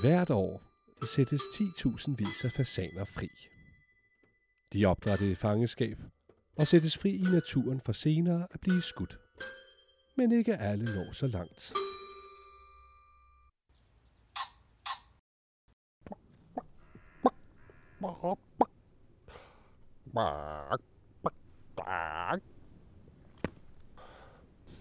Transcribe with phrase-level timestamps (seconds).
[0.00, 0.62] Hvert år
[1.06, 3.28] sættes 10.000 vis af fasaner fri.
[4.72, 5.98] De er opdrættet i fangeskab
[6.56, 9.18] og sættes fri i naturen for senere at blive skudt.
[10.16, 11.72] Men ikke alle når så langt.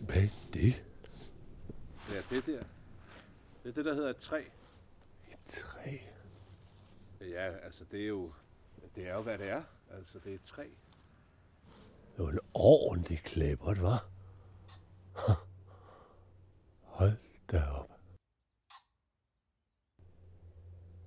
[0.06, 0.84] Hvad er det?
[2.10, 2.64] Ja, det der.
[3.64, 4.44] Det er det, der hedder et træ.
[5.48, 5.98] Træ.
[7.22, 8.34] Ja, altså det er jo,
[8.96, 9.64] det er jo, hvad det er.
[9.92, 10.68] Altså det er et træ.
[12.18, 14.10] Det var en ordentlig klæbert, var.
[16.82, 17.18] Hold
[17.52, 17.92] da op.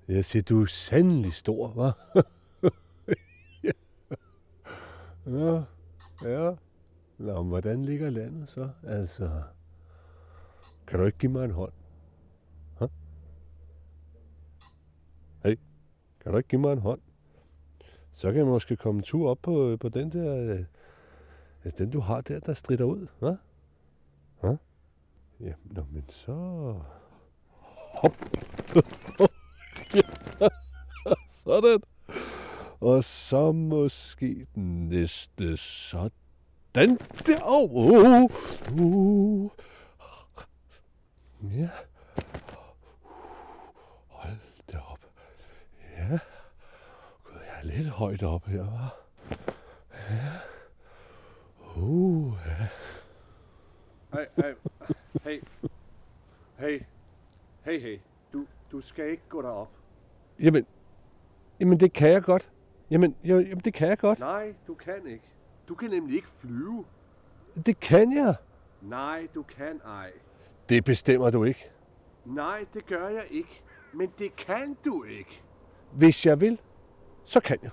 [0.08, 2.22] Jeg siger, du er sandelig stor, hva'?
[5.26, 5.64] ja.
[6.22, 6.54] ja.
[7.18, 8.70] Nå, men hvordan ligger landet så?
[8.82, 9.42] Altså,
[10.86, 11.72] kan du ikke give mig en hånd?
[12.78, 12.88] Huh?
[15.44, 15.56] Hey,
[16.20, 17.00] kan du ikke give mig en hånd?
[18.14, 20.64] Så kan jeg måske komme en tur op på, øh, på den der, øh,
[21.64, 23.36] øh, den du har der, der strider ud, hva'?
[24.40, 24.56] Hva?
[25.40, 26.74] Ja, nå, men så...
[28.02, 28.16] Hop!
[29.94, 30.00] ja,
[31.44, 31.82] sådan.
[32.80, 36.10] Og så måske den næste sådan
[36.74, 36.96] der.
[37.44, 38.30] Oh, oh,
[38.80, 39.50] oh.
[41.42, 41.68] Ja.
[44.08, 44.36] Hold
[44.72, 44.98] da op.
[46.10, 46.18] Ja.
[47.24, 48.94] Gud, jeg er lidt højt op her, hva'?
[49.92, 50.32] Ja.
[51.76, 52.68] Uh, ja.
[54.14, 54.54] Hey, hey,
[55.24, 55.42] hey,
[56.58, 56.82] hey,
[57.64, 57.98] hey, hey.
[58.32, 59.68] Du, du skal ikke gå derop.
[60.40, 60.66] Jamen,
[61.60, 62.50] jamen det kan jeg godt.
[62.90, 64.18] Jamen, jo, jamen det kan jeg godt.
[64.18, 65.24] Nej, du kan ikke.
[65.68, 66.84] Du kan nemlig ikke flyve.
[67.66, 68.34] Det kan jeg.
[68.82, 70.12] Nej, du kan ej.
[70.68, 71.70] Det bestemmer du ikke.
[72.24, 73.62] Nej, det gør jeg ikke.
[73.92, 75.42] Men det kan du ikke.
[75.92, 76.58] Hvis jeg vil,
[77.24, 77.70] så kan jeg.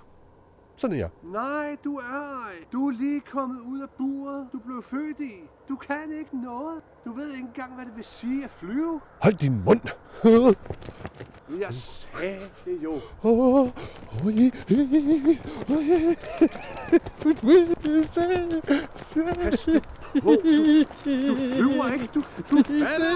[0.76, 1.08] Sådan er jeg.
[1.22, 2.52] Nej, du er ej.
[2.72, 5.32] Du er lige kommet ud af buret, du blev født i.
[5.68, 6.82] Du kan ikke noget.
[7.04, 9.00] Du ved ikke engang, hvad det vil sige at flyve.
[9.22, 9.80] Hold din mund.
[11.60, 12.94] Jeg sagde det jo.
[18.64, 19.80] Pas nu
[20.22, 20.30] på.
[20.30, 22.08] Du, du flyver ikke.
[22.14, 23.14] Du, du falder.